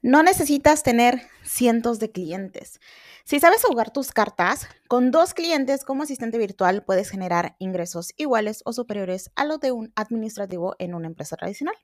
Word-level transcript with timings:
No 0.00 0.22
necesitas 0.22 0.84
tener 0.84 1.22
cientos 1.42 1.98
de 1.98 2.12
clientes. 2.12 2.78
Si 3.24 3.40
sabes 3.40 3.64
jugar 3.64 3.92
tus 3.92 4.12
cartas, 4.12 4.68
con 4.86 5.10
dos 5.10 5.34
clientes 5.34 5.84
como 5.84 6.04
asistente 6.04 6.38
virtual 6.38 6.84
puedes 6.84 7.10
generar 7.10 7.56
ingresos 7.58 8.12
iguales 8.16 8.62
o 8.64 8.72
superiores 8.72 9.32
a 9.34 9.44
los 9.44 9.58
de 9.58 9.72
un 9.72 9.92
administrativo 9.96 10.76
en 10.78 10.94
una 10.94 11.08
empresa 11.08 11.36
tradicional. 11.36 11.74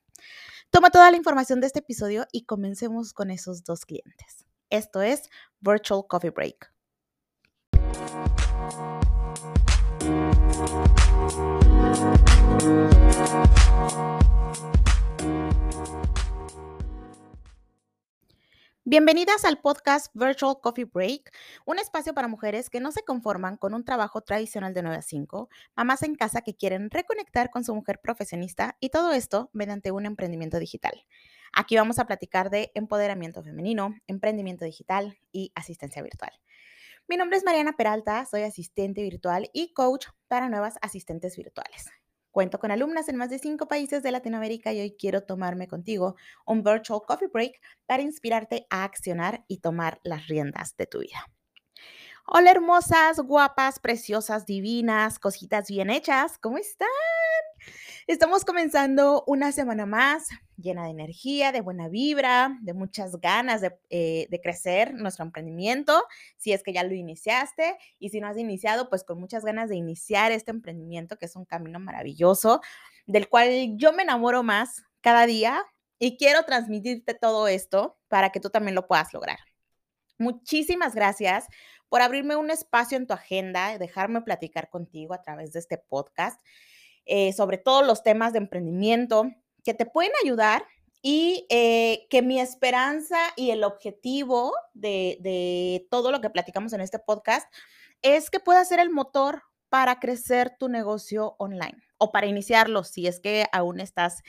Toma 0.71 0.91
toda 0.91 1.11
la 1.11 1.17
información 1.17 1.61
de 1.61 1.67
este 1.67 1.81
episodio 1.81 2.27
y 2.31 2.45
comencemos 2.45 3.13
con 3.13 3.33
esos 3.33 3.65
dos 3.65 3.85
clientes. 3.85 4.47
Esto 4.71 5.03
es 5.03 5.29
Virtual 5.61 6.05
Coffee 6.09 6.31
Break. 6.31 6.73
Bienvenidas 18.87 19.47
al 19.47 19.63
podcast 19.63 20.15
Virtual 20.15 20.59
Coffee 20.61 20.85
Break, 20.85 21.35
un 21.65 21.79
espacio 21.79 22.13
para 22.13 22.29
mujeres 22.29 22.69
que 22.69 22.81
no 22.81 22.93
se 22.93 23.03
conforman 23.03 23.57
con 23.57 23.73
un 23.73 23.83
trabajo 23.83 24.21
tradicional 24.21 24.75
de 24.75 24.83
9 24.83 24.99
a 24.99 25.01
5, 25.01 25.49
mamás 25.75 26.03
en 26.03 26.15
casa 26.17 26.43
que 26.43 26.55
quieren 26.55 26.91
reconectar 26.91 27.49
con 27.49 27.65
su 27.65 27.75
mujer 27.75 27.99
profesionista 28.03 28.77
y 28.81 28.91
todo 28.91 29.15
esto 29.15 29.49
mediante 29.55 29.91
un 29.91 30.05
emprendimiento 30.05 30.59
digital. 30.59 31.07
Aquí 31.55 31.77
vamos 31.77 31.99
a 31.99 32.05
platicar 32.05 32.51
de 32.51 32.73
empoderamiento 32.75 33.43
femenino, 33.43 33.95
emprendimiento 34.07 34.67
digital 34.67 35.17
y 35.33 35.51
asistencia 35.55 36.03
virtual. 36.03 36.33
Mi 37.09 37.17
nombre 37.17 37.39
es 37.39 37.45
Mariana 37.45 37.79
Peralta, 37.79 38.27
soy 38.27 38.43
asistente 38.43 39.01
virtual 39.01 39.49
y 39.55 39.73
coach 39.73 40.09
para 40.29 40.51
nuevas 40.51 40.77
asistentes 40.83 41.39
virtuales. 41.39 41.87
Cuento 42.35 42.59
con 42.59 42.73
alumnas 42.73 43.09
en 43.09 43.15
más 43.15 43.31
de 43.31 43.39
cinco 43.39 43.69
países 43.69 44.03
de 44.03 44.11
Latinoamérica 44.11 44.73
y 44.73 44.81
hoy 44.81 44.97
quiero 44.99 45.23
tomarme 45.23 45.69
contigo 45.69 46.17
un 46.45 46.65
virtual 46.65 47.01
coffee 47.07 47.29
break 47.33 47.61
para 47.87 48.03
inspirarte 48.03 48.67
a 48.71 48.83
accionar 48.83 49.45
y 49.47 49.59
tomar 49.59 50.01
las 50.03 50.27
riendas 50.27 50.77
de 50.77 50.89
tu 50.89 50.99
vida. 50.99 51.31
Hola 52.27 52.51
hermosas, 52.51 53.21
guapas, 53.21 53.79
preciosas, 53.79 54.47
divinas, 54.47 55.21
cositas 55.21 55.69
bien 55.69 55.91
hechas, 55.91 56.37
¿cómo 56.39 56.59
están? 56.59 56.89
Estamos 58.09 58.45
comenzando 58.45 59.23
una 59.29 59.53
semana 59.53 59.87
más 59.87 60.27
llena 60.57 60.85
de 60.85 60.91
energía, 60.91 61.53
de 61.53 61.61
buena 61.61 61.89
vibra, 61.89 62.59
de 62.61 62.75
muchas 62.75 63.21
ganas 63.21 63.61
de, 63.61 63.77
eh, 63.91 64.27
de, 64.31 64.41
crecer 64.41 64.95
nuestro 64.95 65.25
emprendimiento, 65.25 66.05
si 66.37 66.53
es 66.53 66.63
que 66.63 66.73
ya 66.73 66.85
lo 66.85 66.95
iniciaste 66.95 67.77
y 67.99 68.11
si 68.11 68.21
no 68.21 68.29
has 68.29 68.39
iniciado, 68.39 68.89
pues 68.89 69.05
con 69.05 69.19
muchas 69.19 69.45
ganas 69.45 69.69
de 69.69 69.77
iniciar 69.77 70.33
este 70.33 70.51
emprendimiento, 70.51 71.17
que 71.19 71.27
es 71.27 71.37
un 71.37 71.45
camino 71.45 71.81
maravilloso, 71.81 72.61
del 73.07 73.29
cual 73.29 73.77
yo 73.77 73.93
me 73.93 74.03
enamoro 74.03 74.43
más 74.43 74.83
cada 75.01 75.27
día 75.27 75.65
y 75.99 76.17
quiero 76.17 76.45
transmitirte 76.45 77.15
todo 77.15 77.49
esto 77.49 77.99
para 78.09 78.31
que 78.31 78.41
tú 78.41 78.51
también 78.51 78.75
lo 78.75 78.87
puedas 78.87 79.13
lograr. 79.13 79.39
Muchísimas 80.19 80.95
gracias 80.95 81.47
por 81.89 82.03
abrirme 82.03 82.37
un 82.37 82.51
espacio 82.51 82.97
en 82.97 83.07
tu 83.07 83.15
agenda, 83.15 83.79
dejarme 83.79 84.23
platicar 84.23 84.71
contigo 84.71 85.15
a 85.15 85.23
través 85.23 85.53
de 85.53 85.59
este 85.59 85.79
podcast. 85.79 86.41
Eh, 87.07 87.35
sobre 87.35 87.59
todos 87.59 87.87
los 87.87 88.03
temas 88.03 88.33
de 88.33 88.39
emprendimiento 88.39 89.31
que 89.65 89.75
te 89.75 89.87
pueden 89.87 90.13
ayudar 90.23 90.67
y 91.03 91.47
eh, 91.51 92.07
que 92.09 92.23
mi 92.23 92.41
esperanza 92.41 93.19
y 93.37 93.51
el 93.51 93.65
objetivo 93.65 94.55
de, 94.73 95.19
de, 95.21 95.87
todo 95.91 96.11
lo 96.11 96.21
que 96.21 96.31
platicamos 96.31 96.73
en 96.73 96.81
este 96.81 96.99
podcast 96.99 97.53
es 98.03 98.31
que 98.31 98.41
pueda 98.41 98.65
ser 98.65 98.81
el 98.81 98.91
motor 98.91 99.43
para 99.69 99.99
crecer 99.99 100.57
tu 100.59 100.69
negocio 100.69 101.35
online 101.39 101.77
o 101.99 102.13
para 102.13 102.27
iniciarlo 102.27 102.85
si 102.85 103.07
es 103.07 103.21
que 103.21 103.47
aún 103.53 103.81
estás 103.81 104.23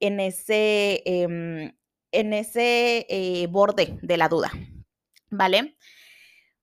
en 0.00 0.20
ese, 0.20 1.02
em, 1.04 1.76
en 2.12 2.32
ese 2.32 3.06
eh, 3.08 3.46
borde 3.48 3.98
de 4.02 4.16
la 4.16 4.28
duda. 4.28 4.50
¿Vale? 5.30 5.76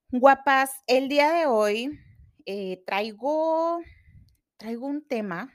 Guapas, 0.10 0.72
el 0.88 1.10
día 1.10 1.32
de 1.32 1.46
hoy 1.46 2.00
traigo 2.86 3.82
traigo 4.58 4.88
un 4.88 5.06
tema 5.06 5.52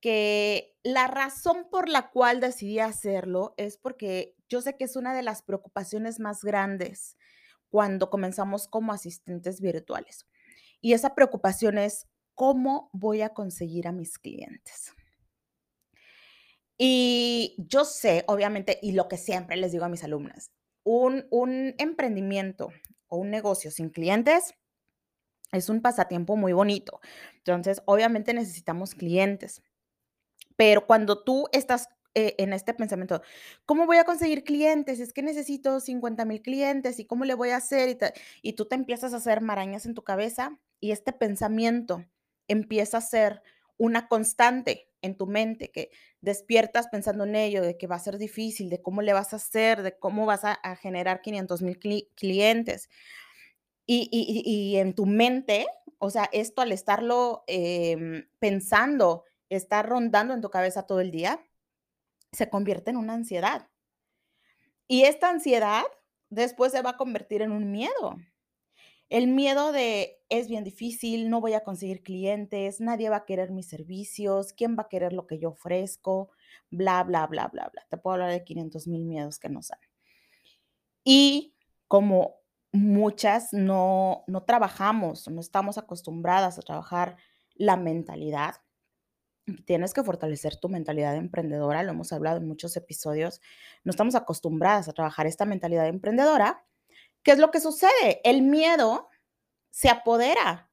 que 0.00 0.69
la 0.82 1.06
razón 1.06 1.66
por 1.70 1.88
la 1.88 2.10
cual 2.10 2.40
decidí 2.40 2.78
hacerlo 2.78 3.54
es 3.56 3.76
porque 3.76 4.34
yo 4.48 4.60
sé 4.60 4.76
que 4.76 4.84
es 4.84 4.96
una 4.96 5.14
de 5.14 5.22
las 5.22 5.42
preocupaciones 5.42 6.20
más 6.20 6.42
grandes 6.42 7.16
cuando 7.68 8.10
comenzamos 8.10 8.66
como 8.66 8.92
asistentes 8.92 9.60
virtuales. 9.60 10.26
Y 10.80 10.94
esa 10.94 11.14
preocupación 11.14 11.78
es 11.78 12.08
cómo 12.34 12.90
voy 12.92 13.22
a 13.22 13.30
conseguir 13.30 13.86
a 13.86 13.92
mis 13.92 14.18
clientes. 14.18 14.94
Y 16.78 17.54
yo 17.58 17.84
sé, 17.84 18.24
obviamente, 18.26 18.78
y 18.80 18.92
lo 18.92 19.06
que 19.06 19.18
siempre 19.18 19.56
les 19.56 19.72
digo 19.72 19.84
a 19.84 19.90
mis 19.90 20.02
alumnas, 20.02 20.50
un, 20.82 21.26
un 21.30 21.74
emprendimiento 21.76 22.70
o 23.06 23.18
un 23.18 23.28
negocio 23.28 23.70
sin 23.70 23.90
clientes 23.90 24.54
es 25.52 25.68
un 25.68 25.82
pasatiempo 25.82 26.36
muy 26.36 26.54
bonito. 26.54 27.00
Entonces, 27.36 27.82
obviamente 27.84 28.32
necesitamos 28.32 28.94
clientes. 28.94 29.62
Pero 30.60 30.86
cuando 30.86 31.24
tú 31.24 31.48
estás 31.52 31.88
eh, 32.14 32.34
en 32.36 32.52
este 32.52 32.74
pensamiento, 32.74 33.22
¿cómo 33.64 33.86
voy 33.86 33.96
a 33.96 34.04
conseguir 34.04 34.44
clientes? 34.44 35.00
Es 35.00 35.14
que 35.14 35.22
necesito 35.22 35.80
50 35.80 36.26
mil 36.26 36.42
clientes 36.42 36.98
y 36.98 37.06
cómo 37.06 37.24
le 37.24 37.32
voy 37.32 37.48
a 37.48 37.56
hacer 37.56 37.88
y, 37.88 37.96
y 38.42 38.52
tú 38.52 38.66
te 38.66 38.74
empiezas 38.74 39.14
a 39.14 39.16
hacer 39.16 39.40
marañas 39.40 39.86
en 39.86 39.94
tu 39.94 40.04
cabeza 40.04 40.60
y 40.78 40.90
este 40.90 41.14
pensamiento 41.14 42.04
empieza 42.46 42.98
a 42.98 43.00
ser 43.00 43.40
una 43.78 44.06
constante 44.06 44.90
en 45.00 45.16
tu 45.16 45.26
mente, 45.26 45.70
que 45.70 45.92
despiertas 46.20 46.88
pensando 46.88 47.24
en 47.24 47.36
ello, 47.36 47.62
de 47.62 47.78
que 47.78 47.86
va 47.86 47.96
a 47.96 48.00
ser 48.00 48.18
difícil, 48.18 48.68
de 48.68 48.82
cómo 48.82 49.00
le 49.00 49.14
vas 49.14 49.32
a 49.32 49.36
hacer, 49.36 49.82
de 49.82 49.98
cómo 49.98 50.26
vas 50.26 50.42
a, 50.44 50.76
generar 50.76 51.22
500 51.22 51.62
mil 51.62 51.78
clientes. 52.14 52.90
Y, 53.86 54.76
en 54.76 54.94
tu 54.94 55.06
mente, 55.06 55.66
o 55.96 56.10
sea, 56.10 56.28
esto 56.32 56.60
al 56.60 56.70
estarlo 56.70 57.44
em, 57.46 58.28
pensando, 58.38 59.24
estar 59.50 59.86
rondando 59.86 60.32
en 60.32 60.40
tu 60.40 60.48
cabeza 60.48 60.86
todo 60.86 61.00
el 61.00 61.10
día, 61.10 61.44
se 62.32 62.48
convierte 62.48 62.90
en 62.90 62.96
una 62.96 63.14
ansiedad. 63.14 63.68
Y 64.88 65.02
esta 65.02 65.28
ansiedad 65.28 65.84
después 66.30 66.72
se 66.72 66.82
va 66.82 66.90
a 66.90 66.96
convertir 66.96 67.42
en 67.42 67.52
un 67.52 67.70
miedo. 67.70 68.16
El 69.08 69.26
miedo 69.26 69.72
de 69.72 70.22
es 70.28 70.48
bien 70.48 70.62
difícil, 70.62 71.28
no 71.28 71.40
voy 71.40 71.54
a 71.54 71.64
conseguir 71.64 72.02
clientes, 72.02 72.80
nadie 72.80 73.10
va 73.10 73.16
a 73.16 73.24
querer 73.24 73.50
mis 73.50 73.68
servicios, 73.68 74.52
quién 74.52 74.76
va 74.78 74.84
a 74.84 74.88
querer 74.88 75.12
lo 75.12 75.26
que 75.26 75.38
yo 75.40 75.50
ofrezco, 75.50 76.30
bla, 76.70 77.02
bla, 77.02 77.26
bla, 77.26 77.48
bla, 77.48 77.68
bla. 77.72 77.84
Te 77.90 77.96
puedo 77.96 78.14
hablar 78.14 78.30
de 78.30 78.44
500 78.44 78.86
mil 78.86 79.04
miedos 79.04 79.40
que 79.40 79.48
nos 79.48 79.68
dan. 79.68 79.80
Y 81.02 81.56
como 81.88 82.36
muchas 82.72 83.52
no, 83.52 84.22
no 84.28 84.44
trabajamos, 84.44 85.28
no 85.28 85.40
estamos 85.40 85.76
acostumbradas 85.76 86.58
a 86.58 86.62
trabajar 86.62 87.16
la 87.54 87.76
mentalidad. 87.76 88.54
Tienes 89.64 89.94
que 89.94 90.04
fortalecer 90.04 90.56
tu 90.56 90.68
mentalidad 90.68 91.16
emprendedora, 91.16 91.82
lo 91.82 91.90
hemos 91.90 92.12
hablado 92.12 92.38
en 92.38 92.46
muchos 92.46 92.76
episodios. 92.76 93.40
No 93.84 93.90
estamos 93.90 94.14
acostumbradas 94.14 94.88
a 94.88 94.92
trabajar 94.92 95.26
esta 95.26 95.44
mentalidad 95.44 95.88
emprendedora. 95.88 96.64
¿Qué 97.22 97.32
es 97.32 97.38
lo 97.38 97.50
que 97.50 97.60
sucede? 97.60 98.20
El 98.24 98.42
miedo 98.42 99.08
se 99.70 99.88
apodera 99.88 100.70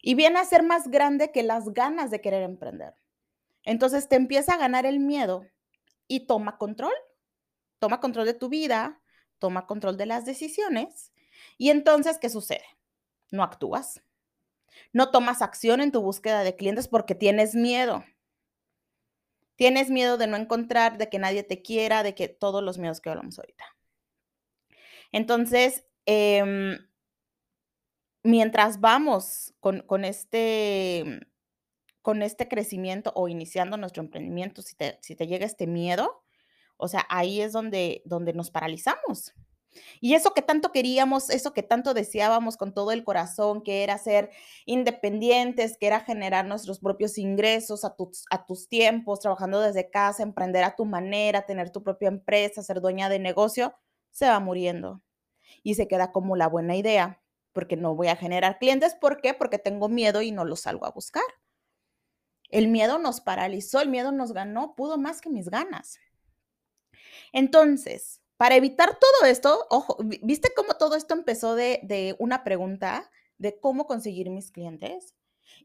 y 0.00 0.14
viene 0.14 0.38
a 0.38 0.44
ser 0.44 0.62
más 0.62 0.88
grande 0.88 1.32
que 1.32 1.42
las 1.42 1.72
ganas 1.72 2.10
de 2.10 2.20
querer 2.20 2.42
emprender. 2.42 2.94
Entonces 3.64 4.08
te 4.08 4.16
empieza 4.16 4.54
a 4.54 4.58
ganar 4.58 4.86
el 4.86 5.00
miedo 5.00 5.46
y 6.06 6.26
toma 6.26 6.56
control. 6.58 6.94
Toma 7.78 8.00
control 8.00 8.26
de 8.26 8.34
tu 8.34 8.48
vida, 8.48 9.00
toma 9.38 9.66
control 9.66 9.96
de 9.96 10.06
las 10.06 10.24
decisiones 10.24 11.12
y 11.56 11.70
entonces, 11.70 12.18
¿qué 12.18 12.28
sucede? 12.28 12.64
No 13.30 13.42
actúas. 13.42 14.02
No 14.92 15.10
tomas 15.10 15.42
acción 15.42 15.80
en 15.80 15.92
tu 15.92 16.00
búsqueda 16.02 16.44
de 16.44 16.56
clientes 16.56 16.88
porque 16.88 17.14
tienes 17.14 17.54
miedo. 17.54 18.04
Tienes 19.56 19.90
miedo 19.90 20.18
de 20.18 20.28
no 20.28 20.36
encontrar, 20.36 20.98
de 20.98 21.08
que 21.08 21.18
nadie 21.18 21.42
te 21.42 21.62
quiera, 21.62 22.02
de 22.02 22.14
que 22.14 22.28
todos 22.28 22.62
los 22.62 22.78
miedos 22.78 23.00
que 23.00 23.10
hablamos 23.10 23.38
ahorita. 23.38 23.64
Entonces, 25.10 25.84
em, 26.06 26.78
mientras 28.22 28.80
vamos 28.80 29.54
con, 29.60 30.04
este, 30.04 31.20
con 32.02 32.22
este 32.22 32.46
crecimiento 32.46 33.12
o 33.14 33.28
iniciando 33.28 33.76
nuestro 33.76 34.02
emprendimiento, 34.02 34.62
si 34.62 34.76
te, 34.76 34.98
si 35.02 35.16
te 35.16 35.26
llega 35.26 35.46
este 35.46 35.66
miedo, 35.66 36.22
o 36.76 36.88
sea, 36.88 37.06
ahí 37.08 37.40
es 37.40 37.52
donde, 37.52 38.02
donde 38.04 38.32
nos 38.32 38.50
paralizamos. 38.50 39.34
Y 40.00 40.14
eso 40.14 40.32
que 40.34 40.42
tanto 40.42 40.72
queríamos, 40.72 41.30
eso 41.30 41.52
que 41.52 41.62
tanto 41.62 41.94
deseábamos 41.94 42.56
con 42.56 42.72
todo 42.72 42.92
el 42.92 43.04
corazón, 43.04 43.62
que 43.62 43.82
era 43.84 43.98
ser 43.98 44.30
independientes, 44.66 45.76
que 45.78 45.86
era 45.86 46.00
generar 46.00 46.46
nuestros 46.46 46.78
propios 46.78 47.18
ingresos 47.18 47.84
a 47.84 47.94
tus, 47.94 48.68
tiempos, 48.68 49.20
trabajando 49.20 49.60
desde 49.60 49.90
casa, 49.90 50.22
emprender 50.22 50.64
a 50.64 50.76
tu 50.76 50.84
manera, 50.84 51.46
tener 51.46 51.70
tu 51.70 51.82
propia 51.82 52.08
empresa, 52.08 52.62
ser 52.62 52.80
dueña 52.80 53.08
de 53.08 53.18
negocio, 53.18 53.74
se 54.10 54.28
va 54.28 54.40
muriendo. 54.40 55.02
Y 55.62 55.74
se 55.74 55.88
queda 55.88 56.12
como 56.12 56.36
la 56.36 56.48
buena 56.48 56.76
idea, 56.76 57.22
porque 57.52 57.76
no 57.76 57.94
voy 57.94 58.08
a 58.08 58.16
generar 58.16 58.58
clientes. 58.58 58.94
¿Por 58.94 59.20
qué? 59.20 59.34
Porque 59.34 59.58
tengo 59.58 59.88
miedo 59.88 60.22
y 60.22 60.32
no 60.32 60.44
los 60.44 60.60
salgo 60.60 60.86
a 60.86 60.90
buscar. 60.90 61.24
El 62.50 62.68
miedo 62.68 62.98
nos 62.98 63.20
paralizó, 63.20 63.80
el 63.80 63.90
miedo 63.90 64.12
nos 64.12 64.32
ganó, 64.32 64.74
pudo 64.74 64.96
más 64.96 65.20
que 65.20 65.28
mis 65.30 65.50
ganas. 65.50 65.98
Entonces, 67.32 68.22
Para 68.38 68.54
evitar 68.54 68.98
todo 69.00 69.28
esto, 69.28 69.66
ojo, 69.68 69.96
¿viste 70.22 70.50
cómo 70.54 70.74
todo 70.74 70.94
esto 70.94 71.12
empezó 71.12 71.56
de, 71.56 72.14
una 72.20 72.44
pregunta 72.44 73.10
de 73.36 73.58
cómo 73.58 73.88
conseguir 73.88 74.30
mis 74.30 74.52
clientes? 74.52 75.16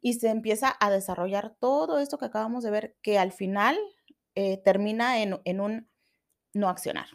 Y 0.02 0.14
se 0.14 0.30
empieza 0.30 0.76
a 0.80 0.90
desarrollar 0.90 1.56
todo 1.60 2.00
esto 2.00 2.18
que 2.18 2.26
acabamos 2.26 2.64
de 2.64 2.72
ver, 2.72 2.98
que 3.04 3.20
al 3.20 3.32
final 3.32 3.78
eh, 4.34 4.58
termina 4.58 5.22
en, 5.22 5.60
un 5.62 5.88
no 6.54 6.68
accionar. 6.68 7.10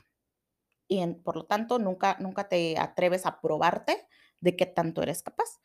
Y 0.86 1.04
por 1.06 1.34
lo 1.34 1.46
tanto, 1.46 1.80
nunca, 1.80 2.16
nunca 2.20 2.48
te 2.48 2.78
atreves 2.78 3.26
a 3.26 3.40
probarte 3.40 4.06
de 4.40 4.54
qué 4.54 4.64
tanto 4.64 5.02
eres 5.02 5.24
capaz. 5.24 5.60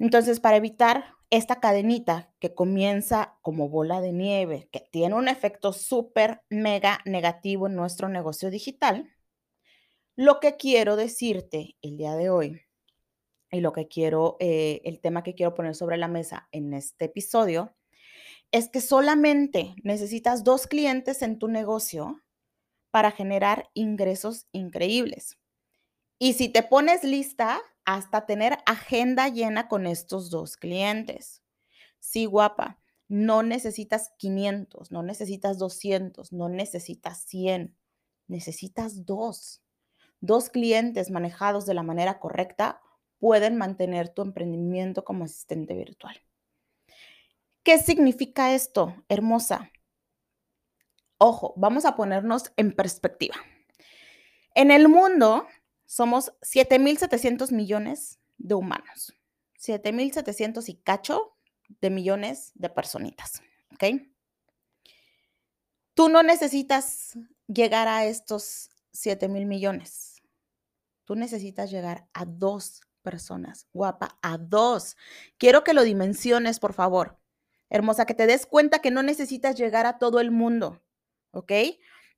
Entonces, 0.00 0.40
para 0.40 0.56
evitar 0.56 1.14
esta 1.30 1.60
cadenita 1.60 2.32
que 2.40 2.54
comienza 2.54 3.38
como 3.40 3.68
bola 3.68 4.00
de 4.00 4.12
nieve, 4.12 4.68
que 4.72 4.80
tiene 4.80 5.14
un 5.14 5.28
efecto 5.28 5.72
súper 5.72 6.42
mega 6.50 6.98
negativo 7.04 7.68
en 7.68 7.76
nuestro 7.76 8.08
negocio 8.08 8.50
digital, 8.50 9.08
lo 10.16 10.40
que 10.40 10.56
quiero 10.56 10.96
decirte 10.96 11.76
el 11.82 11.96
día 11.96 12.16
de 12.16 12.30
hoy 12.30 12.60
y 13.52 13.60
lo 13.60 13.72
que 13.72 13.88
quiero, 13.88 14.36
eh, 14.40 14.80
el 14.84 15.00
tema 15.00 15.22
que 15.22 15.34
quiero 15.34 15.54
poner 15.54 15.74
sobre 15.74 15.96
la 15.96 16.08
mesa 16.08 16.48
en 16.52 16.74
este 16.74 17.06
episodio, 17.06 17.74
es 18.52 18.68
que 18.68 18.80
solamente 18.80 19.74
necesitas 19.82 20.42
dos 20.42 20.66
clientes 20.66 21.22
en 21.22 21.38
tu 21.38 21.48
negocio 21.48 22.22
para 22.90 23.12
generar 23.12 23.70
ingresos 23.74 24.46
increíbles. 24.52 25.38
Y 26.18 26.34
si 26.34 26.48
te 26.48 26.62
pones 26.62 27.04
lista, 27.04 27.60
hasta 27.94 28.26
tener 28.26 28.58
agenda 28.66 29.28
llena 29.28 29.68
con 29.68 29.86
estos 29.86 30.30
dos 30.30 30.56
clientes. 30.56 31.42
Sí, 31.98 32.26
guapa, 32.26 32.78
no 33.08 33.42
necesitas 33.42 34.12
500, 34.18 34.92
no 34.92 35.02
necesitas 35.02 35.58
200, 35.58 36.32
no 36.32 36.48
necesitas 36.48 37.24
100, 37.24 37.76
necesitas 38.28 39.04
dos. 39.04 39.62
Dos 40.20 40.50
clientes 40.50 41.10
manejados 41.10 41.66
de 41.66 41.74
la 41.74 41.82
manera 41.82 42.20
correcta 42.20 42.80
pueden 43.18 43.56
mantener 43.56 44.08
tu 44.08 44.22
emprendimiento 44.22 45.04
como 45.04 45.24
asistente 45.24 45.74
virtual. 45.74 46.22
¿Qué 47.62 47.78
significa 47.78 48.54
esto, 48.54 48.94
hermosa? 49.08 49.70
Ojo, 51.18 51.52
vamos 51.56 51.84
a 51.84 51.96
ponernos 51.96 52.52
en 52.56 52.72
perspectiva. 52.74 53.34
En 54.54 54.70
el 54.70 54.88
mundo 54.88 55.46
somos 55.90 56.32
7.700 56.42 57.50
millones 57.50 58.20
de 58.38 58.54
humanos, 58.54 59.12
7.700 59.58 60.68
y 60.68 60.76
cacho 60.76 61.36
de 61.80 61.90
millones 61.90 62.52
de 62.54 62.70
personitas, 62.70 63.42
¿ok? 63.72 64.00
Tú 65.94 66.08
no 66.08 66.22
necesitas 66.22 67.18
llegar 67.48 67.88
a 67.88 68.04
estos 68.04 68.70
7.000 68.94 69.46
millones. 69.46 70.22
Tú 71.06 71.16
necesitas 71.16 71.72
llegar 71.72 72.06
a 72.12 72.24
dos 72.24 72.82
personas, 73.02 73.66
guapa, 73.72 74.16
a 74.22 74.38
dos. 74.38 74.96
Quiero 75.38 75.64
que 75.64 75.74
lo 75.74 75.82
dimensiones, 75.82 76.60
por 76.60 76.72
favor. 76.72 77.18
Hermosa, 77.68 78.06
que 78.06 78.14
te 78.14 78.28
des 78.28 78.46
cuenta 78.46 78.78
que 78.78 78.92
no 78.92 79.02
necesitas 79.02 79.56
llegar 79.56 79.86
a 79.86 79.98
todo 79.98 80.20
el 80.20 80.30
mundo, 80.30 80.84
¿ok? 81.32 81.50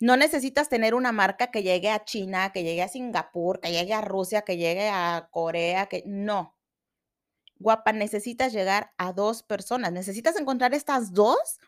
No 0.03 0.17
necesitas 0.17 0.69
tener 0.69 0.97
una 0.97 1.13
marca 1.13 1.53
que 1.53 1.63
llegue 1.63 1.89
a 1.89 2.05
China, 2.05 2.51
que 2.53 2.65
llegue 2.65 2.83
a 2.83 2.89
Singapur, 2.89 3.61
que 3.61 3.71
llegue 3.71 3.95
a 3.95 4.01
Rusia, 4.01 4.43
que 4.43 4.57
llegue 4.57 4.89
a 4.89 5.29
Corea, 5.31 5.87
que 5.87 6.03
no. 6.07 6.57
Guapa, 7.61 7.93
necesitas 7.93 8.53
llegar 8.53 8.93
a 8.99 9.13
dos 9.13 9.45
personas. 9.45 9.93
Necesitas 9.93 10.35
encontrar 10.35 10.75
estas 10.75 11.13
dos 11.13 11.61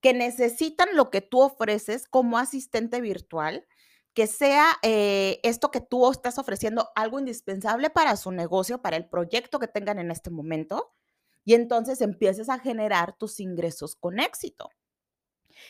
que 0.00 0.14
necesitan 0.14 0.88
lo 0.94 1.10
que 1.10 1.20
tú 1.20 1.42
ofreces 1.42 2.08
como 2.08 2.38
asistente 2.38 3.02
virtual 3.02 3.66
que 4.14 4.26
sea 4.26 4.78
eh, 4.80 5.40
esto 5.42 5.70
que 5.70 5.82
tú 5.82 6.10
estás 6.10 6.38
ofreciendo 6.38 6.88
algo 6.94 7.18
indispensable 7.18 7.90
para 7.90 8.16
su 8.16 8.32
negocio, 8.32 8.80
para 8.80 8.96
el 8.96 9.06
proyecto 9.06 9.58
que 9.58 9.68
tengan 9.68 9.98
en 9.98 10.10
este 10.10 10.30
momento, 10.30 10.94
y 11.44 11.52
entonces 11.52 12.00
empieces 12.00 12.48
a 12.48 12.58
generar 12.58 13.18
tus 13.18 13.38
ingresos 13.38 13.96
con 13.96 14.18
éxito. 14.18 14.70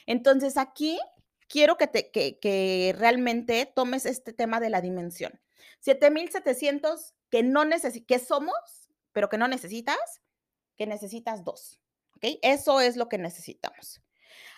Entonces 0.07 0.57
aquí 0.57 1.01
quiero 1.49 1.77
que, 1.77 1.87
te, 1.87 2.11
que, 2.11 2.39
que 2.39 2.95
realmente 2.99 3.71
tomes 3.75 4.07
este 4.07 4.33
tema 4.33 4.61
de 4.61 4.71
la 4.71 4.81
dimensión. 4.81 5.41
7700 5.81 7.15
que 7.31 7.43
no 7.43 7.63
que 8.07 8.19
somos, 8.19 8.91
pero 9.13 9.29
que 9.29 9.39
no 9.39 9.49
necesitas, 9.49 10.23
que 10.77 10.87
necesitas 10.87 11.45
dos. 11.45 11.81
Eso 12.21 12.81
es 12.81 12.97
lo 12.97 13.09
que 13.09 13.19
necesitamos. 13.19 14.01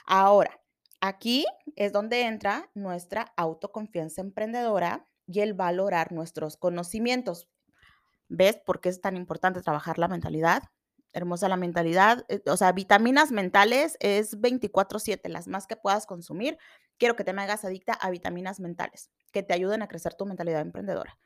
Ahora, 0.07 0.61
Aquí 1.07 1.45
es 1.77 1.93
donde 1.93 2.23
entra 2.23 2.71
nuestra 2.73 3.35
autoconfianza 3.37 4.23
emprendedora 4.23 5.07
y 5.27 5.41
el 5.41 5.53
valorar 5.53 6.13
nuestros 6.13 6.57
conocimientos. 6.57 7.47
¿Ves 8.31 8.57
por 8.57 8.81
qué 8.81 8.89
es 8.89 9.03
tan 9.03 9.15
importante 9.15 9.61
trabajar 9.61 9.99
la 9.99 10.09
mentalidad? 10.09 10.63
Hermosa 11.15 11.49
la 11.49 11.57
mentalidad. 11.57 12.25
Eh, 12.29 12.43
o 12.47 12.57
sea, 12.57 12.73
vitaminas 12.73 13.33
mentales 13.33 13.97
es 14.01 14.41
24/7, 14.41 15.29
las 15.31 15.49
más 15.49 15.67
que 15.67 15.77
puedas 15.77 16.07
consumir. 16.07 16.59
Quiero 16.99 17.17
que 17.17 17.25
te 17.25 17.33
me 17.33 17.43
hagas 17.43 17.65
adicta 17.65 17.95
a 17.95 18.11
vitaminas 18.11 18.61
mentales 18.61 19.11
que 19.33 19.43
te 19.43 19.55
ayuden 19.55 19.83
a 19.83 19.89
crecer 19.89 20.15
tu 20.15 20.27
mentalidad 20.27 20.61
emprendedora. 20.61 21.19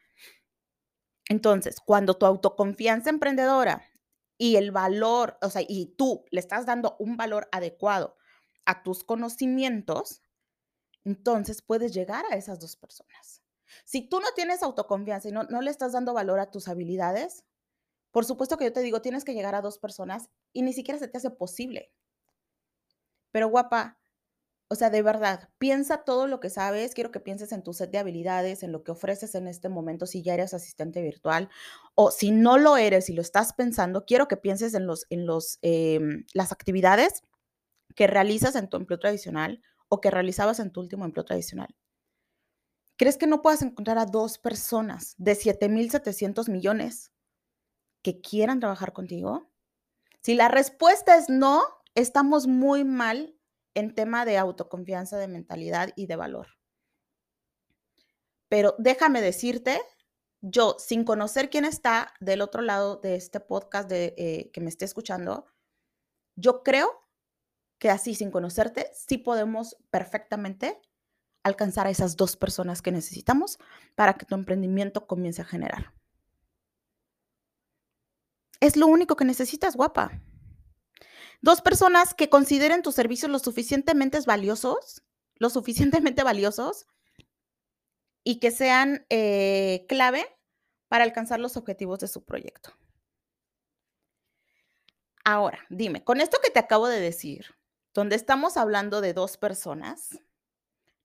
Entonces, 1.29 1.81
cuando 1.85 2.15
tu 2.15 2.27
autoconfianza 2.27 3.11
emprendedora 3.11 3.83
y 4.39 4.57
el 4.57 4.71
valor, 4.71 5.37
o 5.43 5.51
sea, 5.51 5.63
y 5.67 5.95
tú 5.97 6.25
le 6.31 6.41
estás 6.41 6.65
dando 6.67 6.97
un 6.99 7.17
valor 7.17 7.49
adecuado 7.53 8.17
a 8.65 8.83
tus 8.83 9.05
conocimientos, 9.05 10.23
entonces 11.05 11.63
puedes 11.63 11.95
llegar 11.95 12.25
a 12.31 12.37
esas 12.37 12.61
dos 12.61 12.77
personas. 12.77 13.43
Si 13.85 14.09
tú 14.09 14.21
no 14.21 14.29
tienes 14.35 14.63
autoconfianza 14.63 15.29
y 15.29 15.33
no, 15.33 15.45
no 15.45 15.61
le 15.63 15.71
estás 15.71 15.93
dando 15.93 16.15
valor 16.15 16.41
a 16.41 16.51
tus 16.51 16.69
habilidades, 16.69 17.45
por 18.11 18.25
supuesto 18.25 18.57
que 18.57 18.65
yo 18.65 18.73
te 18.73 18.81
digo, 18.81 19.03
tienes 19.03 19.25
que 19.25 19.35
llegar 19.35 19.55
a 19.55 19.63
dos 19.63 19.79
personas 19.79 20.31
y 20.53 20.63
ni 20.63 20.73
siquiera 20.73 20.99
se 20.99 21.09
te 21.09 21.19
hace 21.19 21.31
posible. 21.31 21.93
Pero 23.31 23.49
guapa, 23.49 23.99
o 24.69 24.75
sea, 24.75 24.91
de 24.91 25.03
verdad, 25.03 25.49
piensa 25.59 26.05
todo 26.05 26.27
lo 26.27 26.41
que 26.41 26.51
sabes. 26.51 26.95
Quiero 26.95 27.11
que 27.11 27.21
pienses 27.21 27.53
en 27.53 27.63
tu 27.63 27.73
set 27.73 27.91
de 27.91 27.99
habilidades, 27.99 28.63
en 28.63 28.73
lo 28.73 28.85
que 28.85 28.93
ofreces 28.93 29.35
en 29.35 29.49
este 29.49 29.71
momento, 29.71 30.07
si 30.07 30.23
ya 30.23 30.35
eres 30.35 30.53
asistente 30.53 31.01
virtual 31.01 31.49
o 31.95 32.11
si 32.11 32.31
no 32.31 32.59
lo 32.59 32.77
eres 32.77 33.09
y 33.09 33.15
lo 33.15 33.23
estás 33.23 33.55
pensando, 33.55 34.05
quiero 34.05 34.29
que 34.29 34.37
pienses 34.37 34.75
en, 34.75 34.87
los, 34.87 35.07
en 35.09 35.27
los, 35.27 35.59
em, 35.63 36.25
las 36.35 36.53
actividades 36.53 37.23
que 37.95 38.07
realizas 38.07 38.57
en 38.57 38.69
tu 38.69 38.77
empleo 38.77 38.99
tradicional 38.99 39.63
o 39.89 40.01
que 40.01 40.11
realizabas 40.11 40.61
en 40.61 40.71
tu 40.71 40.81
último 40.81 41.05
empleo 41.05 41.25
tradicional? 41.25 41.75
¿Crees 42.97 43.17
que 43.17 43.27
no 43.27 43.43
puedas 43.43 43.63
encontrar 43.63 43.99
a 43.99 44.07
dos 44.07 44.39
personas 44.39 45.15
de 45.19 45.35
7.700 45.35 46.51
millones 46.51 47.13
que 48.03 48.21
quieran 48.21 48.61
trabajar 48.61 48.93
contigo? 48.93 49.51
Si 50.21 50.35
la 50.35 50.49
respuesta 50.49 51.17
es 51.17 51.29
no, 51.29 51.63
estamos 51.95 52.47
muy 52.47 52.85
mal 52.85 53.35
en 53.75 53.95
tema 53.95 54.25
de 54.25 54.39
autoconfianza, 54.39 55.19
de 55.19 55.29
mentalidad 55.29 55.91
y 55.97 56.07
de 56.07 56.17
valor. 56.17 56.49
Pero 58.49 58.75
déjame 58.79 59.21
decirte, 59.21 59.81
yo, 60.41 60.77
sin 60.79 61.05
conocer 61.05 61.51
quién 61.51 61.65
está 61.65 62.15
del 62.21 62.41
otro 62.41 62.63
lado 62.63 62.97
de 62.97 63.17
este 63.17 63.41
podcast 63.41 63.89
de, 63.89 64.15
eh, 64.17 64.51
que 64.53 64.61
me 64.61 64.69
esté 64.69 64.85
escuchando, 64.85 65.47
yo 66.37 66.63
creo 66.63 66.91
que 67.79 67.91
así, 67.91 68.15
sin 68.15 68.31
conocerte, 68.31 68.91
sí 68.95 69.19
podemos 69.19 69.77
perfectamente 69.91 70.81
alcanzar 71.45 71.87
a 71.87 71.91
esas 71.91 72.17
dos 72.17 72.37
personas 72.37 72.83
que 72.83 72.93
necesitamos 72.93 73.59
para 73.95 74.15
que 74.15 74.27
tu 74.27 74.35
emprendimiento 74.35 75.07
comience 75.07 75.43
a 75.43 75.45
generar. 75.45 75.98
Es 78.61 78.77
lo 78.77 78.87
único 78.87 79.17
que 79.17 79.25
necesitas, 79.25 79.77
guapa. 79.77 80.21
Dos 81.41 81.61
personas 81.61 82.15
que 82.15 82.29
consideren 82.29 82.83
tus 82.83 82.95
servicios 82.95 83.31
lo 83.31 83.39
suficientemente 83.39 84.19
valiosos, 84.27 85.05
lo 85.37 85.51
suficientemente 85.51 86.25
valiosos 86.25 86.87
y 88.25 88.41
que 88.41 88.51
sean 88.51 89.07
eh, 89.09 89.87
clave 89.89 90.27
para 90.89 91.05
alcanzar 91.05 91.39
los 91.39 91.57
objetivos 91.57 92.01
de 92.01 92.09
su 92.09 92.25
proyecto. 92.25 92.73
Ahora, 95.25 95.61
dime, 95.69 96.03
con 96.03 96.21
esto 96.21 96.39
que 96.43 96.51
te 96.51 96.59
acabo 96.59 96.89
de 96.89 97.01
decir, 97.01 97.55
donde 97.95 98.17
estamos 98.17 98.57
hablando 98.57 99.01
de 99.01 99.13
dos 99.13 99.37
personas, 99.37 100.19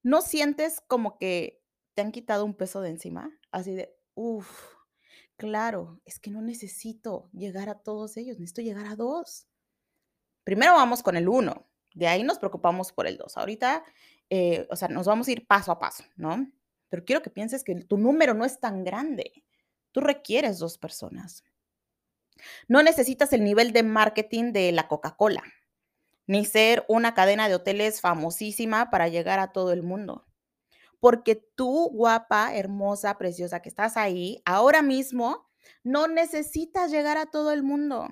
¿no 0.02 0.22
sientes 0.22 0.82
como 0.88 1.18
que 1.18 1.62
te 1.94 2.02
han 2.02 2.12
quitado 2.12 2.46
un 2.46 2.56
peso 2.56 2.82
de 2.82 2.90
encima? 2.90 3.38
Así 3.52 3.76
de, 3.76 3.96
uff, 4.16 4.73
claro, 5.38 6.02
es 6.06 6.20
que 6.20 6.32
no 6.32 6.42
necesito 6.42 7.30
llegar 7.34 7.70
a 7.70 7.80
todos 7.80 8.18
ellos, 8.18 8.40
necesito 8.40 8.62
llegar 8.62 8.88
a 8.88 8.96
dos. 8.96 9.48
Primero 10.44 10.74
vamos 10.74 11.04
con 11.04 11.16
el 11.16 11.30
uno, 11.30 11.68
de 11.94 12.08
ahí 12.08 12.24
nos 12.24 12.40
preocupamos 12.40 12.92
por 12.92 13.08
el 13.08 13.18
dos. 13.18 13.38
Ahorita, 13.38 13.84
eh, 14.30 14.68
o 14.70 14.76
sea, 14.76 14.88
nos 14.88 15.08
vamos 15.08 15.28
a 15.28 15.32
ir 15.32 15.48
paso 15.48 15.72
a 15.72 15.80
paso, 15.80 16.04
¿no? 16.16 16.52
Pero 16.90 17.06
quiero 17.06 17.22
que 17.22 17.30
pienses 17.30 17.64
que 17.64 17.76
tu 17.76 17.98
número 17.98 18.34
no 18.34 18.46
es 18.46 18.60
tan 18.60 18.84
grande. 18.84 19.44
Tú 19.92 20.02
requieres 20.02 20.60
dos 20.60 20.78
personas. 20.78 21.44
No 22.68 22.84
necesitas 22.84 23.32
el 23.34 23.44
nivel 23.44 23.74
de 23.74 23.84
marketing 23.84 24.52
de 24.52 24.72
la 24.72 24.88
Coca-Cola 24.88 25.44
ni 26.28 26.46
ser 26.46 26.86
una 26.88 27.14
cadena 27.14 27.50
de 27.50 27.56
hoteles 27.56 28.02
famosísima 28.02 28.90
para 28.90 29.08
llegar 29.08 29.40
a 29.40 29.52
todo 29.52 29.74
el 29.74 29.84
mundo. 29.84 30.26
Porque 31.04 31.36
tú, 31.36 31.90
guapa, 31.92 32.56
hermosa, 32.56 33.18
preciosa, 33.18 33.62
que 33.62 33.68
estás 33.68 33.98
ahí, 33.98 34.42
ahora 34.46 34.82
mismo, 34.82 35.50
no 35.84 36.08
necesitas 36.08 36.92
llegar 36.92 37.18
a 37.18 37.26
todo 37.26 37.52
el 37.52 37.62
mundo. 37.62 38.08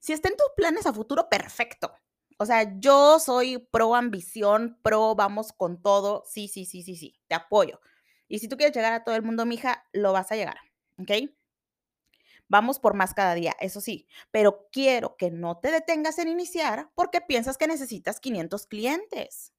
Si 0.00 0.14
está 0.14 0.30
en 0.30 0.36
tus 0.36 0.46
planes 0.56 0.86
a 0.86 0.94
futuro, 0.94 1.28
perfecto. 1.28 1.92
O 2.38 2.46
sea, 2.46 2.78
yo 2.80 3.18
soy 3.18 3.58
pro 3.58 3.94
ambición, 3.94 4.78
pro 4.82 5.16
vamos 5.16 5.52
con 5.52 5.82
todo. 5.82 6.24
Sí, 6.26 6.48
sí, 6.48 6.64
sí, 6.64 6.82
sí, 6.82 6.96
sí, 6.96 7.20
te 7.26 7.34
apoyo. 7.34 7.78
Y 8.26 8.38
si 8.38 8.48
tú 8.48 8.56
quieres 8.56 8.74
llegar 8.74 8.94
a 8.94 9.04
todo 9.04 9.14
el 9.14 9.22
mundo, 9.22 9.44
mija, 9.44 9.84
lo 9.92 10.14
vas 10.14 10.32
a 10.32 10.36
llegar, 10.36 10.56
¿ok? 10.98 11.30
Vamos 12.48 12.78
por 12.78 12.94
más 12.94 13.12
cada 13.12 13.34
día, 13.34 13.54
eso 13.60 13.82
sí, 13.82 14.08
pero 14.30 14.66
quiero 14.72 15.18
que 15.18 15.30
no 15.30 15.58
te 15.58 15.70
detengas 15.70 16.18
en 16.18 16.28
iniciar 16.28 16.90
porque 16.94 17.20
piensas 17.20 17.58
que 17.58 17.66
necesitas 17.66 18.18
500 18.18 18.66
clientes. 18.66 19.52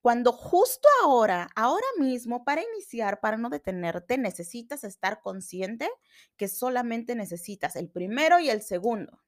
Cuando 0.00 0.32
justo 0.32 0.88
ahora, 1.02 1.48
ahora 1.54 1.86
mismo, 1.98 2.44
para 2.44 2.62
iniciar, 2.62 3.20
para 3.20 3.36
no 3.36 3.50
detenerte, 3.50 4.18
necesitas 4.18 4.84
estar 4.84 5.20
consciente 5.20 5.90
que 6.36 6.48
solamente 6.48 7.14
necesitas 7.14 7.76
el 7.76 7.88
primero 7.88 8.38
y 8.40 8.50
el 8.50 8.62
segundo. 8.62 9.22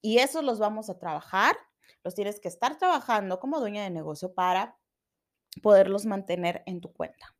Y 0.00 0.18
esos 0.18 0.44
los 0.44 0.58
vamos 0.58 0.90
a 0.90 0.98
trabajar, 0.98 1.56
los 2.04 2.14
tienes 2.14 2.40
que 2.40 2.48
estar 2.48 2.78
trabajando 2.78 3.40
como 3.40 3.60
dueña 3.60 3.82
de 3.82 3.90
negocio 3.90 4.34
para 4.34 4.78
poderlos 5.62 6.06
mantener 6.06 6.62
en 6.66 6.80
tu 6.80 6.92
cuenta. 6.92 7.34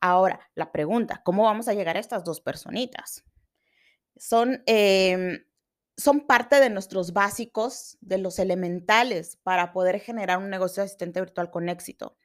Ahora, 0.00 0.40
la 0.54 0.72
pregunta, 0.72 1.22
¿cómo 1.24 1.44
vamos 1.44 1.68
a 1.68 1.74
llegar 1.74 1.96
a 1.96 2.00
estas 2.00 2.24
dos 2.24 2.40
personitas? 2.40 3.24
Son, 4.16 4.62
em, 4.66 5.44
son 5.96 6.26
parte 6.26 6.60
de 6.60 6.70
nuestros 6.70 7.12
básicos, 7.12 7.98
de 8.00 8.18
los 8.18 8.38
elementales 8.38 9.36
para 9.42 9.72
poder 9.72 10.00
generar 10.00 10.38
un 10.38 10.50
negocio 10.50 10.82
de 10.82 10.86
asistente 10.86 11.20
virtual 11.20 11.50
con 11.50 11.68
éxito. 11.68 12.16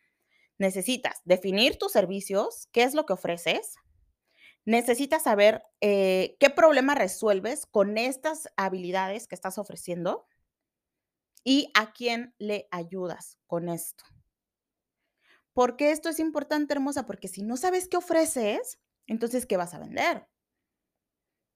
Necesitas 0.57 1.21
definir 1.25 1.77
tus 1.77 1.91
servicios, 1.91 2.67
qué 2.71 2.83
es 2.83 2.93
lo 2.93 3.05
que 3.05 3.13
ofreces. 3.13 3.75
Necesitas 4.65 5.23
saber 5.23 5.63
eh, 5.81 6.35
qué 6.39 6.49
problema 6.49 6.95
resuelves 6.95 7.65
con 7.65 7.97
estas 7.97 8.49
habilidades 8.57 9.27
que 9.27 9.35
estás 9.35 9.57
ofreciendo 9.57 10.25
y 11.43 11.71
a 11.75 11.93
quién 11.93 12.33
le 12.37 12.67
ayudas 12.71 13.37
con 13.47 13.69
esto. 13.69 14.03
¿Por 15.53 15.77
qué 15.77 15.91
esto 15.91 16.09
es 16.09 16.19
importante, 16.19 16.73
hermosa? 16.73 17.05
Porque 17.05 17.27
si 17.27 17.41
no 17.41 17.57
sabes 17.57 17.87
qué 17.87 17.97
ofreces, 17.97 18.79
entonces, 19.07 19.45
¿qué 19.45 19.57
vas 19.57 19.73
a 19.73 19.79
vender? 19.79 20.27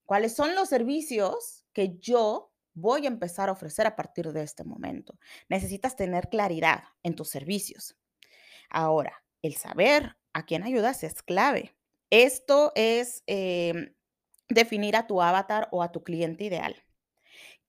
¿Cuáles 0.06 0.34
son 0.36 0.56
los 0.56 0.70
servicios 0.70 1.61
que 1.74 1.98
yo 2.00 2.54
voy 2.74 3.06
a 3.06 3.10
empezar 3.10 3.50
a 3.50 3.52
ofrecer 3.52 3.88
a 3.88 3.96
partir 3.96 4.32
de 4.32 4.44
este 4.44 4.64
momento? 4.64 5.18
Necesitas 5.50 5.96
tener 5.96 6.30
claridad 6.30 6.84
en 7.04 7.16
tus 7.16 7.30
servicios. 7.30 7.96
Ahora, 8.70 9.24
el 9.42 9.56
saber 9.56 10.18
a 10.34 10.46
quién 10.46 10.64
ayudas 10.64 11.04
es 11.04 11.22
clave. 11.22 11.76
Esto 12.10 12.72
es 12.76 13.24
em, 13.28 13.94
definir 14.50 14.96
a 14.96 15.08
tu 15.08 15.22
avatar 15.22 15.68
o 15.72 15.84
a 15.84 15.92
tu 15.92 16.04
cliente 16.04 16.44
ideal. 16.46 16.76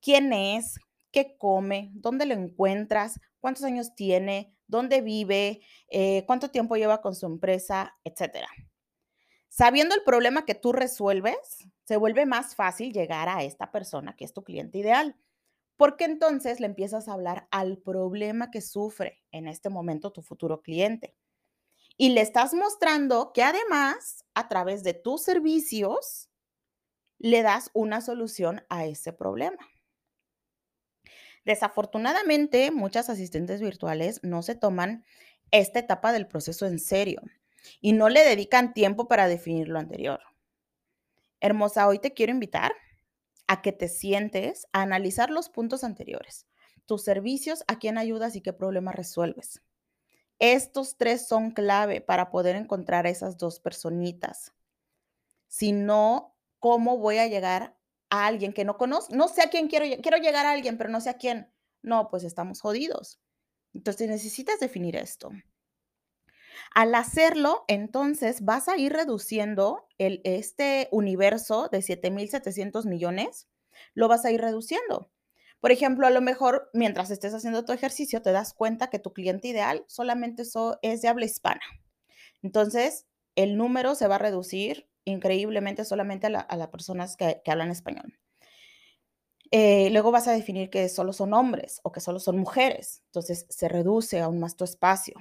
¿Quién 0.01 0.33
es? 0.33 0.79
¿Qué 1.11 1.37
come? 1.39 1.91
¿Dónde 1.93 2.27
lo 2.27 2.35
encuentras? 2.35 3.21
¿Cuántos 3.41 3.65
años 3.65 3.95
tiene? 3.95 4.57
dónde 4.73 5.03
vive, 5.03 5.61
eh, 5.89 6.25
cuánto 6.27 6.51
tiempo 6.51 6.77
lleva 6.77 7.03
con 7.03 7.15
su 7.15 7.27
empresa, 7.27 7.95
etcétera. 8.03 8.49
Sabiendo 9.49 9.95
el 9.95 10.03
problema 10.03 10.47
que 10.47 10.55
tú 10.55 10.73
resuelves, 10.73 11.69
se 11.85 11.97
vuelve 11.97 12.27
más 12.27 12.55
fácil 12.55 12.93
llegar 12.93 13.29
a 13.29 13.43
esta 13.43 13.71
persona 13.71 14.15
que 14.17 14.25
es 14.25 14.33
tu 14.33 14.45
cliente 14.45 14.79
ideal, 14.79 15.17
porque 15.77 16.05
entonces 16.05 16.61
le 16.61 16.67
empiezas 16.67 17.09
a 17.09 17.15
hablar 17.15 17.49
al 17.51 17.79
problema 17.79 18.51
que 18.51 18.61
sufre 18.61 19.23
en 19.33 19.49
este 19.49 19.69
momento 19.69 20.13
tu 20.13 20.23
futuro 20.23 20.63
cliente. 20.63 21.17
Y 21.97 22.11
le 22.11 22.21
estás 22.21 22.55
mostrando 22.55 23.33
que 23.33 23.43
además, 23.43 24.25
a 24.35 24.49
través 24.49 24.83
de 24.83 24.95
tus 24.95 25.23
servicios, 25.23 26.31
le 27.19 27.43
das 27.43 27.71
una 27.75 28.01
solución 28.01 28.65
a 28.69 28.87
ese 28.87 29.13
problema. 29.13 29.59
Desafortunadamente, 31.45 32.71
muchas 32.71 33.11
asistentes 33.11 33.61
virtuales 33.61 34.21
no 34.23 34.43
se 34.43 34.55
toman 34.55 35.05
esta 35.51 35.81
etapa 35.81 36.13
del 36.13 36.27
proceso 36.27 36.67
en 36.67 36.79
serio 36.79 37.21
y 37.81 37.93
no 37.93 38.09
le 38.09 38.25
dedican 38.25 38.73
tiempo 38.73 39.09
para 39.09 39.29
definir 39.29 39.69
lo 39.69 39.79
anterior. 39.79 40.21
Hermosa, 41.43 41.89
hoy 41.89 41.99
te 41.99 42.15
quiero 42.15 42.31
invitar 42.31 42.73
a 43.49 43.63
que 43.63 43.73
te 43.73 43.89
sientes 43.89 44.69
a 44.73 44.83
analizar 44.83 45.29
los 45.29 45.49
puntos 45.49 45.83
anteriores, 45.83 46.47
tus 46.87 47.03
servicios, 47.03 47.65
a 47.67 47.81
quién 47.81 47.99
ayudas 47.99 48.37
y 48.37 48.43
qué 48.43 48.53
problema 48.53 48.93
resuelves. 48.93 49.61
Estos 50.39 50.97
tres 50.97 51.27
son 51.27 51.51
clave 51.51 52.01
para 52.01 52.31
poder 52.31 52.55
encontrar 52.55 53.07
a 53.07 53.11
esas 53.11 53.39
dos 53.39 53.59
personitas. 53.59 54.53
Si 55.49 55.73
no, 55.73 56.37
¿cómo 56.61 56.99
voy 56.99 57.19
a 57.19 57.27
llegar 57.27 57.77
a 58.09 58.27
alguien 58.27 58.53
que 58.53 58.65
no 58.65 58.79
conozco, 58.79 59.13
no 59.13 59.27
sé 59.27 59.43
a 59.43 59.51
quién 59.51 59.67
quiero, 59.67 59.85
quiero 60.01 60.19
llegar 60.19 60.47
a 60.47 60.53
alguien, 60.53 60.79
pero 60.79 60.91
no 60.91 61.01
sé 61.01 61.11
a 61.11 61.19
quién. 61.19 61.53
No, 61.83 62.09
pues 62.09 62.23
estamos 62.23 62.61
jodidos. 62.61 63.19
Entonces 63.75 64.09
necesitas 64.09 64.61
definir 64.61 64.95
esto. 64.95 65.33
Al 66.75 66.95
hacerlo, 66.95 67.65
entonces 67.69 68.45
vas 68.45 68.69
a 68.69 68.77
ir 68.77 68.93
reduciendo 68.93 69.87
el, 69.99 70.21
este 70.25 70.89
universo 70.91 71.69
de 71.71 71.83
7.700 71.83 72.87
millones, 72.87 73.49
lo 73.95 74.09
vas 74.09 74.25
a 74.25 74.33
ir 74.33 74.41
reduciendo. 74.41 75.11
Por 75.61 75.71
ejemplo, 75.71 76.07
a 76.07 76.11
lo 76.11 76.21
mejor 76.21 76.71
mientras 76.73 77.11
estés 77.11 77.35
haciendo 77.35 77.65
tu 77.65 77.73
ejercicio 77.73 78.21
te 78.21 78.33
das 78.33 78.53
cuenta 78.53 78.91
que 78.91 78.99
tu 78.99 79.13
cliente 79.13 79.49
ideal 79.49 79.85
solamente 79.87 80.43
es 80.83 81.03
de 81.03 81.09
habla 81.09 81.25
hispana. 81.25 81.61
Entonces, 82.43 83.07
el 83.37 83.57
número 83.57 83.95
se 83.95 84.09
va 84.09 84.17
a 84.17 84.19
reducir 84.19 84.89
increíblemente 85.05 85.85
solamente 85.85 86.27
a, 86.27 86.57
las 86.57 86.69
personas 86.69 87.17
que, 87.17 87.41
hablan 87.47 87.71
español. 87.71 88.19
Eh, 89.53 89.91
luego 89.91 90.11
vas 90.11 90.29
a 90.29 90.33
definir 90.33 90.71
que 90.71 90.89
solo 90.89 91.13
son 91.13 91.35
hombres 91.35 91.81
o 91.85 91.93
que 91.93 92.01
solo 92.01 92.19
son 92.19 92.39
mujeres, 92.39 93.03
entonces 93.07 93.47
se 93.51 93.69
reduce 93.69 94.21
aún 94.21 94.41
más 94.41 94.57
tu 94.57 94.65
espacio. 94.65 95.15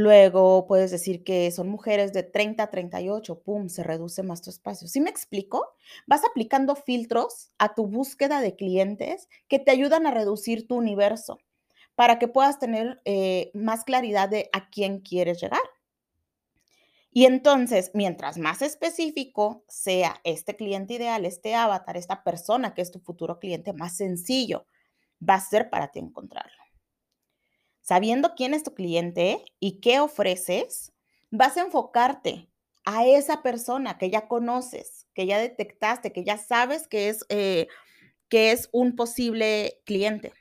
Luego 0.00 0.66
puedes 0.66 0.90
decir 0.90 1.24
que 1.24 1.50
son 1.50 1.68
mujeres 1.68 2.14
de 2.14 2.22
30 2.22 2.62
a 2.62 2.70
38, 2.70 3.42
pum, 3.42 3.68
se 3.68 3.82
reduce 3.82 4.22
más 4.22 4.40
tu 4.40 4.48
espacio. 4.48 4.88
¿Sí 4.88 4.98
me 4.98 5.10
explico? 5.10 5.74
Vas 6.06 6.22
aplicando 6.24 6.74
filtros 6.74 7.52
a 7.58 7.74
tu 7.74 7.86
búsqueda 7.86 8.40
de 8.40 8.56
clientes 8.56 9.28
que 9.46 9.58
te 9.58 9.70
ayudan 9.70 10.06
a 10.06 10.10
reducir 10.10 10.66
tu 10.66 10.76
universo 10.76 11.38
para 11.96 12.18
que 12.18 12.28
puedas 12.28 12.58
tener 12.58 13.02
eh, 13.04 13.50
más 13.52 13.84
claridad 13.84 14.30
de 14.30 14.48
a 14.54 14.70
quién 14.70 15.00
quieres 15.00 15.38
llegar. 15.38 15.60
Y 17.10 17.26
entonces, 17.26 17.90
mientras 17.92 18.38
más 18.38 18.62
específico 18.62 19.64
sea 19.68 20.18
este 20.24 20.56
cliente 20.56 20.94
ideal, 20.94 21.26
este 21.26 21.54
avatar, 21.54 21.98
esta 21.98 22.24
persona 22.24 22.72
que 22.72 22.80
es 22.80 22.90
tu 22.90 23.00
futuro 23.00 23.38
cliente, 23.38 23.74
más 23.74 23.98
sencillo 23.98 24.64
va 25.20 25.34
a 25.34 25.40
ser 25.40 25.68
para 25.68 25.88
ti 25.88 25.98
encontrarlo. 25.98 26.59
Sabiendo 27.90 28.36
quién 28.36 28.54
es 28.54 28.62
tu 28.62 28.72
cliente 28.72 29.44
y 29.58 29.80
qué 29.80 29.98
ofreces, 29.98 30.92
vas 31.32 31.56
a 31.56 31.62
enfocarte 31.62 32.48
a 32.84 33.04
esa 33.04 33.42
persona 33.42 33.98
que 33.98 34.10
ya 34.10 34.28
conoces, 34.28 35.08
que 35.12 35.26
ya 35.26 35.40
detectaste, 35.40 36.12
que 36.12 36.22
ya 36.22 36.38
sabes 36.38 36.86
que 36.86 37.08
es, 37.08 37.26
eh, 37.30 37.66
que 38.28 38.52
es 38.52 38.68
un 38.70 38.94
posible 38.94 39.82
cliente 39.84 40.32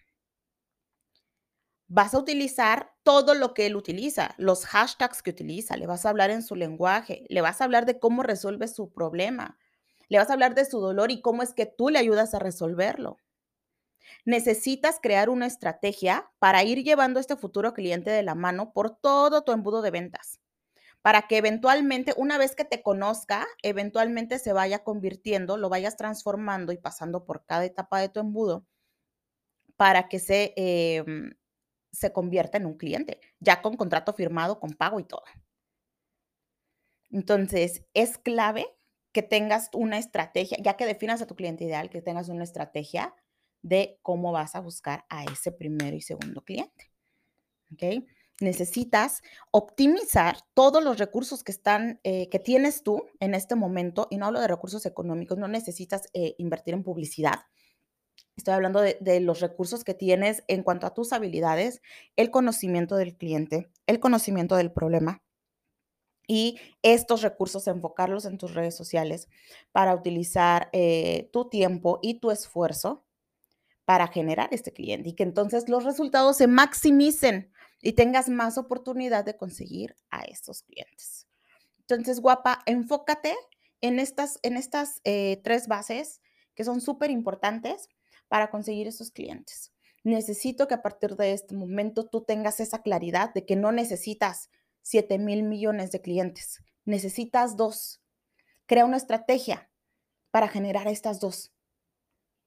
vas 1.87 2.13
a 2.13 2.19
utilizar 2.19 2.91
todo 3.01 3.33
lo 3.33 3.55
que 3.55 3.65
él 3.65 3.75
utiliza, 3.75 4.35
los 4.37 4.67
hashtags 4.67 5.23
que 5.23 5.31
utiliza, 5.31 5.75
le 5.75 5.87
vas 5.87 6.05
a 6.05 6.09
hablar 6.11 6.29
en 6.29 6.43
su 6.43 6.55
lenguaje, 6.55 7.25
le 7.29 7.41
vas 7.41 7.61
a 7.61 7.63
hablar 7.63 7.87
de 7.87 7.97
cómo 7.97 8.21
resuelve 8.21 8.67
su 8.67 8.93
problema, 8.93 9.57
le 10.07 10.19
vas 10.19 10.29
a 10.29 10.33
hablar 10.33 10.53
de 10.53 10.65
su 10.65 10.79
dolor 10.79 11.09
y 11.09 11.21
cómo 11.21 11.41
es 11.41 11.55
que 11.55 11.65
tú 11.65 11.89
le 11.89 11.97
ayudas 11.97 12.35
a 12.35 12.39
resolverlo. 12.39 13.17
Necesitas 14.25 14.99
crear 15.01 15.29
una 15.29 15.45
estrategia 15.45 16.29
para 16.39 16.63
ir 16.63 16.83
llevando 16.83 17.19
a 17.19 17.21
este 17.21 17.35
futuro 17.35 17.73
cliente 17.73 18.11
de 18.11 18.23
la 18.23 18.35
mano 18.35 18.73
por 18.73 18.97
todo 18.97 19.43
tu 19.43 19.51
embudo 19.51 19.81
de 19.81 19.91
ventas, 19.91 20.41
para 21.01 21.23
que 21.27 21.37
eventualmente, 21.37 22.13
una 22.17 22.37
vez 22.37 22.55
que 22.55 22.65
te 22.65 22.81
conozca, 22.81 23.47
eventualmente 23.63 24.39
se 24.39 24.53
vaya 24.53 24.83
convirtiendo, 24.83 25.57
lo 25.57 25.69
vayas 25.69 25.97
transformando 25.97 26.71
y 26.73 26.77
pasando 26.77 27.25
por 27.25 27.45
cada 27.45 27.65
etapa 27.65 27.99
de 27.99 28.09
tu 28.09 28.19
embudo 28.19 28.65
para 29.77 30.07
que 30.09 30.19
se... 30.19 30.53
Em, 30.57 31.31
se 31.91 32.13
convierta 32.13 32.57
en 32.57 32.65
un 32.65 32.77
cliente, 32.77 33.19
ya 33.39 33.61
con 33.61 33.75
contrato 33.75 34.13
firmado, 34.13 34.59
con 34.59 34.73
pago 34.73 34.99
y 34.99 35.05
todo. 35.05 35.23
Entonces, 37.11 37.85
es 37.93 38.17
clave 38.17 38.67
que 39.11 39.23
tengas 39.23 39.69
una 39.73 39.97
estrategia, 39.97 40.57
ya 40.61 40.77
que 40.77 40.85
definas 40.85 41.21
a 41.21 41.27
tu 41.27 41.35
cliente 41.35 41.63
ideal, 41.63 41.89
que 41.89 42.01
tengas 42.01 42.29
una 42.29 42.43
estrategia 42.43 43.15
de 43.61 43.99
cómo 44.01 44.31
vas 44.31 44.55
a 44.55 44.61
buscar 44.61 45.05
a 45.09 45.23
ese 45.25 45.51
primero 45.51 45.95
y 45.95 46.01
segundo 46.01 46.41
cliente. 46.43 46.91
¿Ok? 47.73 48.05
Necesitas 48.41 49.21
optimizar 49.51 50.37
todos 50.53 50.83
los 50.83 50.97
recursos 50.97 51.43
que 51.43 51.51
están, 51.51 51.99
eh, 52.03 52.29
que 52.29 52.39
tienes 52.39 52.83
tú 52.83 53.05
en 53.19 53.35
este 53.35 53.55
momento, 53.55 54.07
y 54.09 54.17
no 54.17 54.27
hablo 54.27 54.39
de 54.39 54.47
recursos 54.47 54.85
económicos, 54.85 55.37
no 55.37 55.47
necesitas 55.47 56.09
eh, 56.13 56.35
invertir 56.37 56.73
en 56.73 56.83
publicidad, 56.83 57.39
Estoy 58.39 58.53
hablando 58.53 58.79
de, 58.79 59.19
los 59.19 59.41
recursos 59.41 59.83
que 59.83 59.93
tienes 59.93 60.45
en 60.47 60.63
cuanto 60.63 60.87
a 60.87 60.93
tus 60.93 61.11
habilidades, 61.11 61.81
el 62.15 62.31
conocimiento 62.31 62.95
del 62.95 63.17
cliente, 63.17 63.69
el 63.85 63.99
conocimiento 63.99 64.55
del 64.55 64.71
problema 64.71 65.21
y 66.25 66.57
estos 66.81 67.21
recursos 67.21 67.67
enfocarlos 67.67 68.23
en 68.23 68.37
tus 68.37 68.53
redes 68.53 68.77
sociales 68.77 69.27
para 69.73 69.93
utilizar 69.93 70.69
eh, 70.71 71.29
tu 71.33 71.49
tiempo 71.49 71.99
y 72.01 72.21
tu 72.21 72.31
esfuerzo 72.31 73.03
para 73.89 74.07
generar 74.07 74.49
este 74.51 74.71
cliente 74.71 75.09
y 75.09 75.13
que 75.13 75.23
entonces 75.23 75.67
los 75.67 75.83
resultados 75.83 76.37
se 76.37 76.45
maximicen 76.45 77.51
y 77.81 77.93
tengas 77.93 78.29
más 78.29 78.59
oportunidad 78.59 79.25
de 79.25 79.35
conseguir 79.35 79.95
a 80.11 80.21
estos 80.25 80.61
clientes. 80.61 81.27
Entonces, 81.79 82.19
guapa, 82.19 82.61
enfócate 82.67 83.35
en 83.81 83.97
estas, 83.97 84.37
en 84.43 84.57
estas 84.57 85.01
eh, 85.05 85.41
tres 85.43 85.67
bases 85.67 86.21
que 86.53 86.63
son 86.63 86.81
súper 86.81 87.09
importantes 87.09 87.89
para 88.27 88.51
conseguir 88.51 88.87
esos 88.87 89.09
clientes. 89.09 89.73
Necesito 90.03 90.67
que 90.67 90.75
a 90.75 90.83
partir 90.83 91.15
de 91.15 91.33
este 91.33 91.55
momento 91.55 92.07
tú 92.07 92.21
tengas 92.23 92.59
esa 92.59 92.83
claridad 92.83 93.33
de 93.33 93.43
que 93.43 93.55
no 93.55 93.71
necesitas 93.71 94.51
7 94.83 95.17
mil 95.17 95.41
millones 95.41 95.89
de 95.89 95.99
clientes, 95.99 96.63
necesitas 96.85 97.57
dos. 97.57 98.03
Crea 98.67 98.85
una 98.85 98.97
estrategia 98.97 99.71
para 100.29 100.47
generar 100.47 100.87
estas 100.87 101.19
dos 101.19 101.55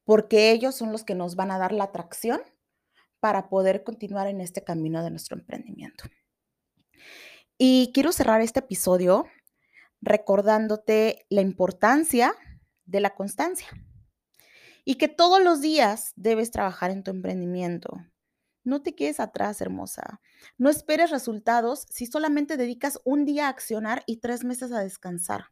porque 0.04 0.50
ellos 0.50 0.74
son 0.74 0.92
los 0.92 1.04
que 1.04 1.14
nos 1.14 1.36
van 1.36 1.50
a 1.50 1.58
dar 1.58 1.72
la 1.72 1.84
atracción 1.84 2.40
para 3.20 3.48
poder 3.48 3.84
continuar 3.84 4.26
en 4.26 4.40
este 4.40 4.64
camino 4.64 5.02
de 5.04 5.10
nuestro 5.10 5.36
emprendimiento. 5.36 6.04
Y 7.56 7.92
quiero 7.94 8.12
cerrar 8.12 8.40
este 8.40 8.60
episodio 8.60 9.26
recordándote 10.00 11.24
la 11.28 11.40
importancia 11.40 12.34
de 12.84 13.00
la 13.00 13.14
constancia 13.14 13.68
y 14.84 14.96
que 14.96 15.08
todos 15.08 15.42
los 15.42 15.60
días 15.60 16.12
debes 16.16 16.50
trabajar 16.50 16.90
en 16.90 17.04
tu 17.04 17.12
emprendimiento. 17.12 17.90
No 18.64 18.82
te 18.82 18.94
quedes 18.94 19.20
atrás, 19.20 19.60
hermosa. 19.60 20.20
No 20.58 20.70
esperes 20.70 21.10
resultados 21.10 21.86
si 21.90 22.06
solamente 22.06 22.56
dedicas 22.56 23.00
un 23.04 23.24
día 23.24 23.46
a 23.46 23.50
accionar 23.50 24.02
y 24.06 24.18
tres 24.18 24.44
meses 24.44 24.72
a 24.72 24.80
descansar. 24.80 25.46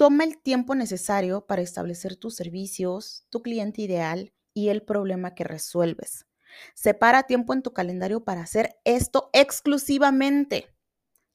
Toma 0.00 0.24
el 0.24 0.38
tiempo 0.38 0.74
necesario 0.74 1.44
para 1.44 1.60
establecer 1.60 2.16
tus 2.16 2.34
servicios, 2.34 3.26
tu 3.28 3.42
cliente 3.42 3.82
ideal 3.82 4.32
y 4.54 4.70
el 4.70 4.82
problema 4.82 5.34
que 5.34 5.44
resuelves. 5.44 6.24
Separa 6.72 7.24
tiempo 7.24 7.52
en 7.52 7.60
tu 7.60 7.74
calendario 7.74 8.24
para 8.24 8.40
hacer 8.40 8.78
esto 8.84 9.28
exclusivamente. 9.34 10.74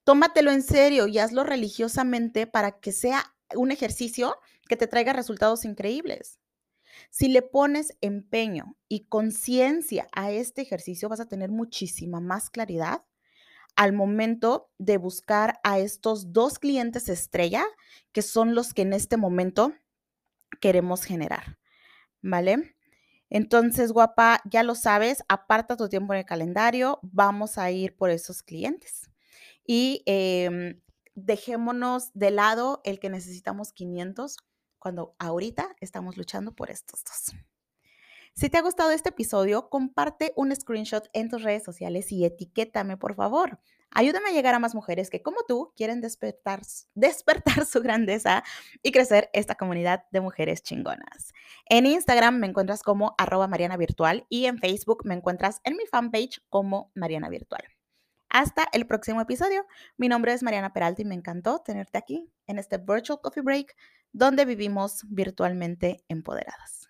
Tómatelo 0.04 0.50
en 0.50 0.64
serio 0.64 1.06
y 1.06 1.20
hazlo 1.20 1.44
religiosamente 1.44 2.48
para 2.48 2.80
que 2.80 2.92
sea 2.92 3.36
un 3.54 3.70
ejercicio 3.70 4.36
que 4.68 4.76
te 4.76 4.88
traiga 4.88 5.14
resultados 5.14 5.64
increíbles. 5.64 6.40
Si 7.12 7.28
le 7.28 7.44
pones 7.44 7.96
empeño 8.02 8.78
y 8.90 9.02
conciencia 9.02 10.08
a 10.12 10.32
este 10.32 10.64
ejercicio, 10.64 11.08
vas 11.08 11.20
a 11.20 11.28
tener 11.28 11.52
muchísima 11.52 12.20
más 12.20 12.50
claridad 12.50 13.04
al 13.76 13.94
momento 13.94 14.70
de 14.78 14.98
buscar 14.98 15.60
a 15.64 15.80
estos 15.80 16.32
dos 16.34 16.60
clientes 16.60 17.10
estrella, 17.10 17.66
que 18.12 18.22
son 18.22 18.56
los 18.56 18.74
que 18.74 18.84
en 18.84 18.94
este 18.94 19.18
momento 19.18 19.74
queremos 20.62 21.04
generar. 21.04 21.58
¿Vale? 22.22 22.76
Entonces, 23.30 23.92
guapa, 23.92 24.42
ya 24.46 24.64
lo 24.64 24.76
sabes, 24.76 25.24
aparta 25.28 25.76
tu 25.76 25.90
tiempo 25.90 26.14
en 26.14 26.20
el 26.20 26.26
calendario, 26.26 27.00
vamos 27.02 27.58
a 27.58 27.72
ir 27.72 27.96
por 27.96 28.10
esos 28.10 28.44
clientes. 28.44 29.10
Y 29.66 30.04
em, 30.06 30.80
dejémonos 31.16 32.12
de 32.14 32.32
lado 32.32 32.82
el 32.84 33.00
que 33.00 33.10
necesitamos 33.10 33.74
500 33.74 34.38
cuando 34.80 35.16
ahorita 35.20 35.76
estamos 35.82 36.18
luchando 36.18 36.54
por 36.54 36.70
estos 36.70 37.04
dos. 37.04 37.36
Si 38.38 38.50
te 38.50 38.58
ha 38.58 38.62
gustado 38.62 38.92
este 38.92 39.10
episodio, 39.10 39.70
comparte 39.70 40.34
un 40.36 40.54
screenshot 40.54 41.08
en 41.14 41.30
tus 41.30 41.42
redes 41.42 41.64
sociales 41.64 42.12
y 42.12 42.26
etiquétame, 42.26 42.98
por 42.98 43.16
favor. 43.16 43.62
Ayúdame 43.92 44.28
a 44.28 44.34
llegar 44.34 44.54
a 44.54 44.60
más 44.60 44.76
mujeres 44.76 45.10
que, 45.10 45.22
como 45.22 45.38
tú, 45.48 45.72
quieren 45.78 46.02
despertar, 46.02 46.60
su 47.66 47.82
grandeza 47.82 48.44
y 48.84 48.92
crecer 48.92 49.30
esta 49.32 49.56
comunidad 49.56 50.04
de 50.12 50.20
mujeres 50.20 50.64
chingonas. 50.64 51.32
En 51.70 51.86
Instagram 51.86 52.38
me 52.38 52.48
encuentras 52.48 52.84
como 52.84 53.16
arroba 53.18 53.48
Mariana 53.48 53.78
Virtual 53.78 54.26
y 54.28 54.48
en 54.48 54.58
Facebook 54.58 55.06
me 55.06 55.14
encuentras 55.14 55.62
en 55.64 55.78
mi 55.78 55.86
fanpage 55.86 56.42
como 56.50 56.92
Mariana 56.94 57.30
Virtual. 57.30 57.64
Hasta 58.28 58.68
el 58.74 58.86
próximo 58.86 59.22
episodio. 59.22 59.66
Mi 59.96 60.10
nombre 60.10 60.34
es 60.34 60.44
Mariana 60.44 60.74
Peralta 60.74 61.02
y 61.02 61.06
me 61.06 61.16
encantó 61.16 61.60
tenerte 61.60 61.98
aquí 61.98 62.30
en 62.48 62.60
este 62.60 62.80
Virtual 62.80 63.22
Coffee 63.22 63.44
Break 63.44 63.78
donde 64.12 64.44
vivimos 64.44 65.06
virtualmente 65.08 66.04
empoderadas. 66.10 66.90